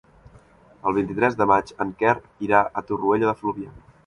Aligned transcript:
El 0.91 0.95
vint-i-tres 0.95 1.37
de 1.41 1.47
maig 1.51 1.71
en 1.85 1.93
Quer 2.01 2.17
irà 2.49 2.63
a 2.65 2.85
Torroella 2.89 3.31
de 3.33 3.37
Fluvià. 3.45 3.77